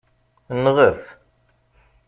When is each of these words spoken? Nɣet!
Nɣet! 0.63 1.03